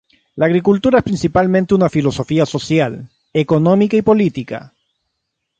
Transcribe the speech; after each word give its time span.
La 0.33 0.47
agricultura 0.47 0.97
es 0.97 1.03
principalmente 1.03 1.75
una 1.75 1.87
filosofía 1.87 2.47
social, 2.47 3.07
económica 3.33 3.97
y 3.97 4.01
política. 4.01 4.73